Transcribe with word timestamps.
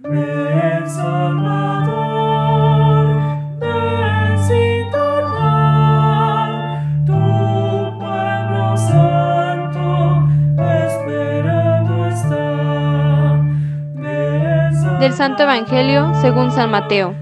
Del 0.00 0.12
Santo 15.14 15.42
Evangelio 15.42 16.12
según 16.20 16.52
San 16.52 16.70
Mateo. 16.70 17.16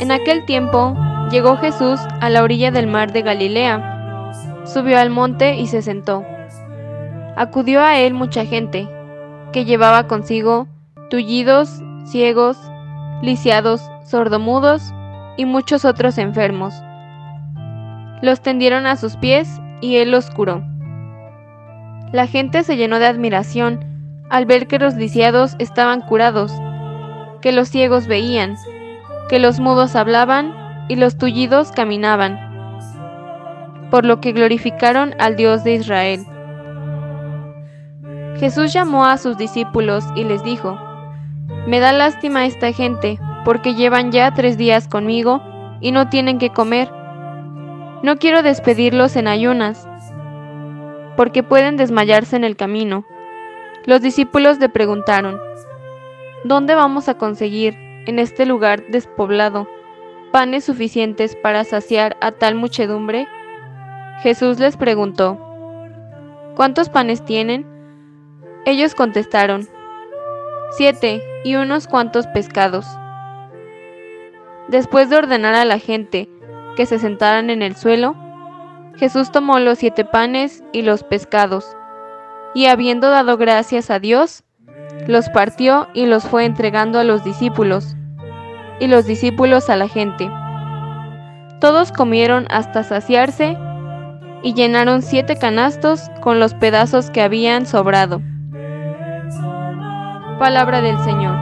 En 0.00 0.12
aquel 0.12 0.44
tiempo 0.44 0.94
llegó 1.30 1.56
Jesús 1.56 1.98
a 2.20 2.28
la 2.28 2.42
orilla 2.42 2.70
del 2.70 2.88
mar 2.88 3.10
de 3.12 3.22
Galilea, 3.22 4.34
subió 4.66 4.98
al 4.98 5.08
monte 5.08 5.54
y 5.54 5.66
se 5.66 5.80
sentó. 5.80 6.26
Acudió 7.36 7.80
a 7.80 7.96
él 7.96 8.12
mucha 8.12 8.44
gente, 8.44 8.86
que 9.52 9.64
llevaba 9.64 10.06
consigo 10.06 10.68
tullidos, 11.10 11.82
ciegos, 12.04 12.56
lisiados, 13.22 13.82
sordomudos 14.04 14.82
y 15.36 15.44
muchos 15.44 15.84
otros 15.84 16.16
enfermos. 16.16 16.74
Los 18.22 18.40
tendieron 18.40 18.86
a 18.86 18.96
sus 18.96 19.16
pies 19.16 19.60
y 19.82 19.96
él 19.96 20.10
los 20.10 20.30
curó. 20.30 20.64
La 22.12 22.26
gente 22.26 22.62
se 22.62 22.76
llenó 22.76 22.98
de 22.98 23.06
admiración 23.06 23.84
al 24.30 24.46
ver 24.46 24.66
que 24.66 24.78
los 24.78 24.94
lisiados 24.94 25.56
estaban 25.58 26.00
curados 26.00 26.52
que 27.40 27.52
los 27.52 27.68
ciegos 27.68 28.06
veían, 28.06 28.56
que 29.28 29.38
los 29.38 29.60
mudos 29.60 29.96
hablaban 29.96 30.54
y 30.88 30.96
los 30.96 31.16
tullidos 31.16 31.72
caminaban, 31.72 32.38
por 33.90 34.04
lo 34.04 34.20
que 34.20 34.32
glorificaron 34.32 35.14
al 35.18 35.36
Dios 35.36 35.64
de 35.64 35.74
Israel. 35.74 36.26
Jesús 38.38 38.72
llamó 38.72 39.04
a 39.04 39.18
sus 39.18 39.36
discípulos 39.36 40.04
y 40.14 40.24
les 40.24 40.42
dijo, 40.44 40.78
Me 41.66 41.80
da 41.80 41.92
lástima 41.92 42.46
esta 42.46 42.72
gente, 42.72 43.18
porque 43.44 43.74
llevan 43.74 44.12
ya 44.12 44.32
tres 44.34 44.56
días 44.58 44.88
conmigo 44.88 45.42
y 45.80 45.92
no 45.92 46.08
tienen 46.08 46.38
que 46.38 46.50
comer. 46.50 46.90
No 48.02 48.16
quiero 48.16 48.42
despedirlos 48.42 49.16
en 49.16 49.28
ayunas, 49.28 49.86
porque 51.16 51.42
pueden 51.42 51.76
desmayarse 51.76 52.36
en 52.36 52.44
el 52.44 52.56
camino. 52.56 53.04
Los 53.84 54.00
discípulos 54.00 54.58
le 54.58 54.68
preguntaron, 54.68 55.38
¿Dónde 56.44 56.74
vamos 56.74 57.10
a 57.10 57.18
conseguir, 57.18 57.74
en 58.06 58.18
este 58.18 58.46
lugar 58.46 58.86
despoblado, 58.86 59.68
panes 60.32 60.64
suficientes 60.64 61.36
para 61.36 61.64
saciar 61.64 62.16
a 62.22 62.32
tal 62.32 62.54
muchedumbre? 62.54 63.28
Jesús 64.22 64.58
les 64.58 64.78
preguntó, 64.78 65.38
¿cuántos 66.56 66.88
panes 66.88 67.22
tienen? 67.26 67.66
Ellos 68.64 68.94
contestaron, 68.94 69.68
siete 70.70 71.22
y 71.44 71.56
unos 71.56 71.86
cuantos 71.86 72.26
pescados. 72.28 72.86
Después 74.68 75.10
de 75.10 75.16
ordenar 75.16 75.54
a 75.54 75.64
la 75.64 75.78
gente 75.78 76.28
que 76.76 76.86
se 76.86 76.98
sentaran 76.98 77.50
en 77.50 77.62
el 77.62 77.74
suelo, 77.74 78.14
Jesús 78.96 79.32
tomó 79.32 79.58
los 79.58 79.78
siete 79.78 80.04
panes 80.04 80.62
y 80.72 80.82
los 80.82 81.02
pescados, 81.02 81.76
y 82.54 82.66
habiendo 82.66 83.10
dado 83.10 83.36
gracias 83.36 83.90
a 83.90 83.98
Dios, 83.98 84.44
los 85.06 85.28
partió 85.30 85.88
y 85.94 86.06
los 86.06 86.24
fue 86.24 86.44
entregando 86.44 86.98
a 86.98 87.04
los 87.04 87.24
discípulos, 87.24 87.96
y 88.78 88.86
los 88.86 89.06
discípulos 89.06 89.70
a 89.70 89.76
la 89.76 89.88
gente. 89.88 90.30
Todos 91.60 91.92
comieron 91.92 92.46
hasta 92.50 92.84
saciarse 92.84 93.56
y 94.42 94.54
llenaron 94.54 95.02
siete 95.02 95.36
canastos 95.36 96.10
con 96.20 96.38
los 96.38 96.54
pedazos 96.54 97.10
que 97.10 97.22
habían 97.22 97.66
sobrado. 97.66 98.22
Palabra 100.40 100.80
del 100.80 100.98
Señor. 101.04 101.36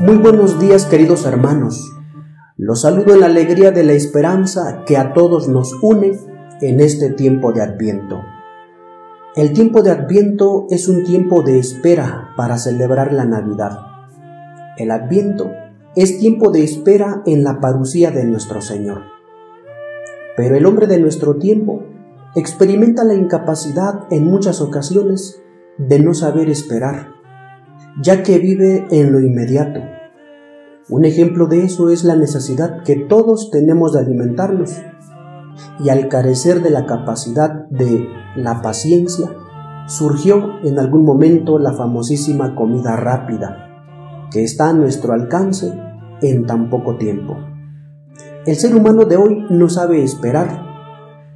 Muy 0.00 0.16
buenos 0.16 0.58
días 0.58 0.86
queridos 0.86 1.24
hermanos. 1.26 1.92
Los 2.56 2.80
saludo 2.80 3.14
en 3.14 3.20
la 3.20 3.26
alegría 3.26 3.70
de 3.70 3.84
la 3.84 3.92
esperanza 3.92 4.82
que 4.84 4.96
a 4.96 5.12
todos 5.12 5.46
nos 5.46 5.72
une 5.80 6.18
en 6.60 6.80
este 6.80 7.10
tiempo 7.10 7.52
de 7.52 7.62
Adviento. 7.62 8.20
El 9.36 9.52
tiempo 9.52 9.82
de 9.82 9.92
Adviento 9.92 10.66
es 10.70 10.88
un 10.88 11.04
tiempo 11.04 11.42
de 11.42 11.60
espera 11.60 12.30
para 12.36 12.58
celebrar 12.58 13.12
la 13.12 13.26
Navidad. 13.26 13.78
El 14.76 14.90
Adviento 14.90 15.52
es 15.94 16.18
tiempo 16.18 16.50
de 16.50 16.64
espera 16.64 17.22
en 17.26 17.44
la 17.44 17.60
parucía 17.60 18.10
de 18.10 18.24
nuestro 18.24 18.60
Señor. 18.60 19.13
Pero 20.36 20.56
el 20.56 20.66
hombre 20.66 20.86
de 20.86 20.98
nuestro 20.98 21.36
tiempo 21.36 21.82
experimenta 22.34 23.04
la 23.04 23.14
incapacidad 23.14 24.06
en 24.10 24.24
muchas 24.24 24.60
ocasiones 24.60 25.42
de 25.78 25.98
no 26.00 26.14
saber 26.14 26.48
esperar, 26.48 27.08
ya 28.00 28.22
que 28.22 28.38
vive 28.38 28.86
en 28.90 29.12
lo 29.12 29.20
inmediato 29.20 29.80
un 30.90 31.06
ejemplo 31.06 31.46
de 31.46 31.64
eso 31.64 31.88
es 31.88 32.04
la 32.04 32.14
necesidad 32.14 32.82
que 32.82 32.96
todos 32.96 33.50
tenemos 33.50 33.94
de 33.94 34.00
alimentarnos. 34.00 34.82
Y 35.82 35.88
al 35.88 36.08
carecer 36.08 36.62
de 36.62 36.68
la 36.68 36.84
capacidad 36.84 37.66
de 37.70 38.06
la 38.36 38.60
paciencia, 38.60 39.30
surgió 39.86 40.60
en 40.62 40.78
algún 40.78 41.06
momento 41.06 41.58
la 41.58 41.72
famosísima 41.72 42.54
comida 42.54 42.96
rápida, 42.96 44.28
que 44.30 44.44
está 44.44 44.68
a 44.68 44.72
nuestro 44.74 45.14
alcance 45.14 45.72
en 46.20 46.44
tan 46.44 46.68
poco 46.68 46.96
tiempo. 46.96 47.38
El 48.46 48.56
ser 48.56 48.76
humano 48.76 49.06
de 49.06 49.16
hoy 49.16 49.46
no 49.48 49.70
sabe 49.70 50.02
esperar, 50.02 50.62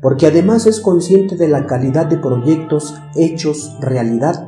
porque 0.00 0.28
además 0.28 0.66
es 0.66 0.80
consciente 0.80 1.34
de 1.36 1.48
la 1.48 1.66
calidad 1.66 2.06
de 2.06 2.16
proyectos 2.16 2.94
hechos 3.16 3.76
realidad 3.80 4.46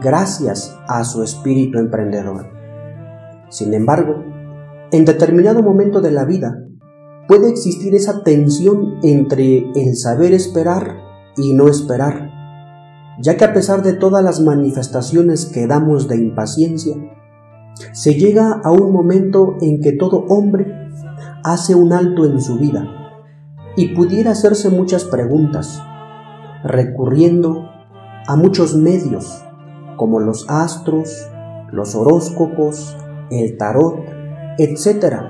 gracias 0.00 0.78
a 0.86 1.02
su 1.02 1.24
espíritu 1.24 1.78
emprendedor. 1.78 2.46
Sin 3.48 3.74
embargo, 3.74 4.22
en 4.92 5.04
determinado 5.04 5.60
momento 5.60 6.00
de 6.00 6.12
la 6.12 6.24
vida 6.24 6.64
puede 7.26 7.48
existir 7.48 7.92
esa 7.96 8.22
tensión 8.22 9.00
entre 9.02 9.68
el 9.74 9.96
saber 9.96 10.32
esperar 10.32 10.98
y 11.36 11.52
no 11.52 11.66
esperar, 11.66 12.30
ya 13.20 13.36
que 13.36 13.44
a 13.44 13.52
pesar 13.52 13.82
de 13.82 13.94
todas 13.94 14.22
las 14.22 14.40
manifestaciones 14.40 15.46
que 15.46 15.66
damos 15.66 16.06
de 16.06 16.16
impaciencia, 16.16 16.94
se 17.92 18.14
llega 18.14 18.60
a 18.62 18.70
un 18.70 18.92
momento 18.92 19.56
en 19.60 19.80
que 19.80 19.92
todo 19.92 20.24
hombre 20.28 20.78
hace 21.52 21.74
un 21.74 21.92
alto 21.92 22.26
en 22.26 22.40
su 22.40 22.58
vida 22.58 22.86
y 23.74 23.94
pudiera 23.94 24.32
hacerse 24.32 24.68
muchas 24.70 25.04
preguntas, 25.04 25.82
recurriendo 26.62 27.70
a 28.26 28.36
muchos 28.36 28.76
medios 28.76 29.42
como 29.96 30.20
los 30.20 30.44
astros, 30.50 31.28
los 31.72 31.94
horóscopos, 31.94 32.96
el 33.30 33.56
tarot, 33.56 34.04
etc. 34.58 35.22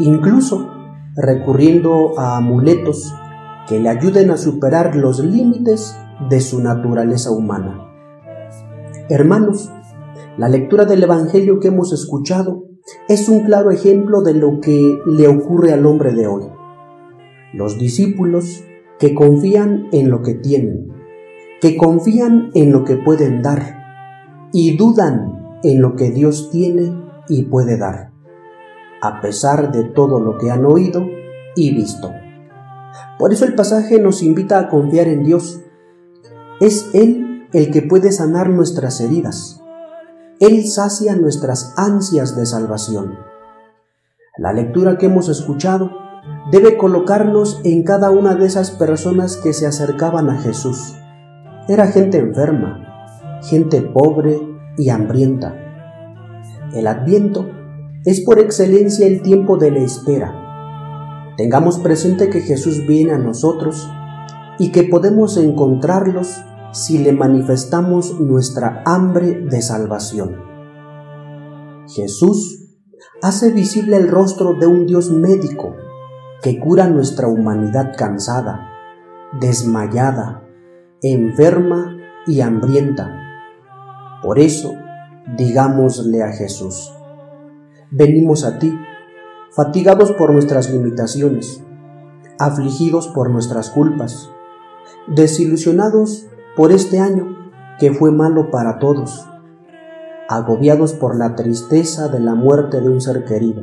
Incluso 0.00 0.68
recurriendo 1.14 2.18
a 2.18 2.36
amuletos 2.38 3.14
que 3.68 3.78
le 3.78 3.88
ayuden 3.88 4.30
a 4.30 4.36
superar 4.36 4.96
los 4.96 5.20
límites 5.20 5.96
de 6.28 6.40
su 6.40 6.60
naturaleza 6.60 7.30
humana. 7.30 7.86
Hermanos, 9.08 9.70
la 10.38 10.48
lectura 10.48 10.86
del 10.86 11.04
Evangelio 11.04 11.60
que 11.60 11.68
hemos 11.68 11.92
escuchado 11.92 12.65
es 13.08 13.28
un 13.28 13.44
claro 13.44 13.70
ejemplo 13.70 14.22
de 14.22 14.34
lo 14.34 14.60
que 14.60 15.00
le 15.06 15.28
ocurre 15.28 15.72
al 15.72 15.86
hombre 15.86 16.12
de 16.12 16.26
hoy. 16.26 16.44
Los 17.52 17.78
discípulos 17.78 18.64
que 18.98 19.14
confían 19.14 19.88
en 19.92 20.10
lo 20.10 20.22
que 20.22 20.34
tienen, 20.34 20.92
que 21.60 21.76
confían 21.76 22.50
en 22.54 22.72
lo 22.72 22.84
que 22.84 22.96
pueden 22.96 23.42
dar 23.42 24.48
y 24.52 24.76
dudan 24.76 25.58
en 25.62 25.80
lo 25.80 25.96
que 25.96 26.10
Dios 26.10 26.50
tiene 26.50 26.92
y 27.28 27.44
puede 27.44 27.76
dar, 27.76 28.12
a 29.00 29.20
pesar 29.20 29.72
de 29.72 29.84
todo 29.84 30.20
lo 30.20 30.38
que 30.38 30.50
han 30.50 30.64
oído 30.64 31.06
y 31.56 31.74
visto. 31.74 32.12
Por 33.18 33.32
eso 33.32 33.44
el 33.44 33.54
pasaje 33.54 33.98
nos 33.98 34.22
invita 34.22 34.58
a 34.58 34.68
confiar 34.68 35.08
en 35.08 35.24
Dios. 35.24 35.60
Es 36.60 36.90
Él 36.94 37.46
el 37.52 37.70
que 37.70 37.82
puede 37.82 38.12
sanar 38.12 38.50
nuestras 38.50 39.00
heridas. 39.00 39.62
Él 40.40 40.66
sacia 40.66 41.16
nuestras 41.16 41.74
ansias 41.76 42.36
de 42.36 42.46
salvación. 42.46 43.14
La 44.38 44.52
lectura 44.52 44.98
que 44.98 45.06
hemos 45.06 45.28
escuchado 45.28 45.90
debe 46.50 46.76
colocarnos 46.76 47.60
en 47.64 47.84
cada 47.84 48.10
una 48.10 48.34
de 48.34 48.46
esas 48.46 48.70
personas 48.70 49.36
que 49.36 49.52
se 49.52 49.66
acercaban 49.66 50.28
a 50.28 50.38
Jesús. 50.38 50.94
Era 51.68 51.86
gente 51.86 52.18
enferma, 52.18 53.40
gente 53.42 53.80
pobre 53.82 54.40
y 54.76 54.90
hambrienta 54.90 55.66
el 56.74 56.86
adviento 56.88 57.48
es 58.04 58.20
por 58.20 58.38
excelencia 58.38 59.06
el 59.06 59.22
tiempo 59.22 59.56
de 59.56 59.70
la 59.70 59.78
espera. 59.78 61.34
Tengamos 61.36 61.78
presente 61.78 62.28
que 62.28 62.40
Jesús 62.40 62.86
viene 62.86 63.12
a 63.12 63.18
nosotros 63.18 63.88
y 64.58 64.72
que 64.72 64.84
podemos 64.84 65.36
encontrarlos 65.36 66.42
si 66.76 66.98
le 66.98 67.14
manifestamos 67.14 68.20
nuestra 68.20 68.82
hambre 68.84 69.40
de 69.40 69.62
salvación. 69.62 70.36
Jesús 71.88 72.68
hace 73.22 73.50
visible 73.50 73.96
el 73.96 74.08
rostro 74.10 74.52
de 74.52 74.66
un 74.66 74.84
Dios 74.84 75.10
médico 75.10 75.74
que 76.42 76.60
cura 76.60 76.86
nuestra 76.86 77.28
humanidad 77.28 77.94
cansada, 77.96 78.68
desmayada, 79.40 80.46
enferma 81.00 81.96
y 82.26 82.42
hambrienta. 82.42 83.10
Por 84.22 84.38
eso, 84.38 84.74
digámosle 85.34 86.22
a 86.22 86.32
Jesús, 86.32 86.92
venimos 87.90 88.44
a 88.44 88.58
ti, 88.58 88.78
fatigados 89.50 90.12
por 90.12 90.30
nuestras 90.30 90.70
limitaciones, 90.70 91.64
afligidos 92.38 93.08
por 93.08 93.30
nuestras 93.30 93.70
culpas, 93.70 94.28
desilusionados 95.06 96.26
por 96.56 96.72
este 96.72 96.98
año 96.98 97.36
que 97.78 97.92
fue 97.92 98.10
malo 98.10 98.50
para 98.50 98.78
todos, 98.78 99.28
agobiados 100.28 100.94
por 100.94 101.16
la 101.16 101.34
tristeza 101.34 102.08
de 102.08 102.18
la 102.18 102.34
muerte 102.34 102.80
de 102.80 102.88
un 102.88 103.00
ser 103.02 103.24
querido. 103.24 103.62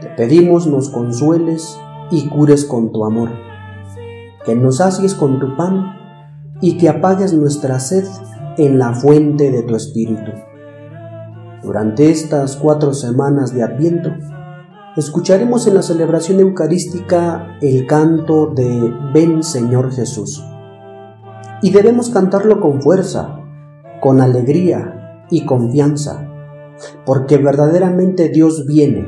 Te 0.00 0.08
pedimos 0.08 0.66
nos 0.66 0.90
consueles 0.90 1.78
y 2.10 2.28
cures 2.28 2.64
con 2.64 2.90
tu 2.90 3.04
amor, 3.04 3.30
que 4.44 4.56
nos 4.56 4.78
sacies 4.78 5.14
con 5.14 5.38
tu 5.38 5.56
pan 5.56 5.94
y 6.60 6.76
que 6.76 6.88
apagues 6.88 7.32
nuestra 7.32 7.78
sed 7.78 8.04
en 8.58 8.80
la 8.80 8.92
fuente 8.92 9.52
de 9.52 9.62
tu 9.62 9.76
espíritu. 9.76 10.32
Durante 11.62 12.10
estas 12.10 12.56
cuatro 12.56 12.92
semanas 12.92 13.54
de 13.54 13.62
Adviento, 13.62 14.10
escucharemos 14.96 15.68
en 15.68 15.76
la 15.76 15.82
celebración 15.82 16.40
eucarística 16.40 17.56
el 17.62 17.86
canto 17.86 18.48
de 18.48 18.92
Ven 19.14 19.44
Señor 19.44 19.92
Jesús. 19.92 20.42
Y 21.62 21.70
debemos 21.70 22.10
cantarlo 22.10 22.60
con 22.60 22.82
fuerza, 22.82 23.38
con 24.00 24.20
alegría 24.20 25.24
y 25.30 25.46
confianza, 25.46 26.28
porque 27.06 27.38
verdaderamente 27.38 28.28
Dios 28.28 28.66
viene, 28.66 29.06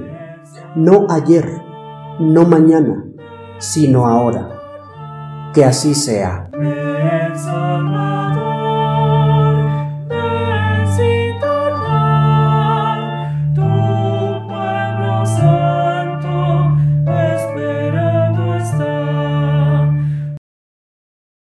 no 0.77 1.07
ayer, 1.11 1.49
no 2.21 2.47
mañana, 2.47 3.05
sino 3.59 4.07
ahora. 4.07 4.51
Que 5.53 5.65
así 5.65 5.95
sea. 5.95 6.51